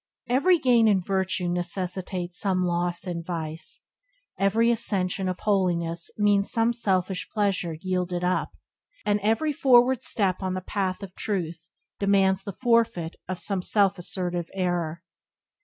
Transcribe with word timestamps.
Every 0.27 0.57
gain 0.57 0.87
in 0.87 0.99
virtue 0.99 1.47
necessitates 1.47 2.39
some 2.39 2.65
loss 2.65 3.05
in 3.05 3.21
vice; 3.21 3.81
every 4.35 4.71
accession 4.71 5.29
of 5.29 5.41
holiness 5.41 6.09
means 6.17 6.51
some 6.51 6.73
selfish 6.73 7.29
pleasure 7.31 7.73
yielded 7.79 8.23
up; 8.23 8.49
and 9.05 9.19
every 9.19 9.53
forward 9.53 10.01
step 10.01 10.41
on 10.41 10.55
the 10.55 10.61
path 10.61 11.03
of 11.03 11.13
Truth 11.13 11.69
demands 11.99 12.41
the 12.41 12.51
forfeit 12.51 13.15
of 13.27 13.37
some 13.37 13.61
self 13.61 13.99
assertive 13.99 14.49
error. 14.55 15.03